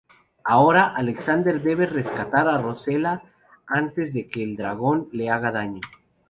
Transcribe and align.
Ahora, 0.45 0.95
Alexander 0.95 1.61
debe 1.61 1.85
rescatar 1.85 2.47
a 2.47 2.57
Rosella 2.57 3.21
antes 3.67 4.15
de 4.15 4.27
que 4.31 4.41
el 4.43 4.55
dragón 4.55 5.09
le 5.11 5.29
haga 5.29 5.51
daño... 5.51 5.79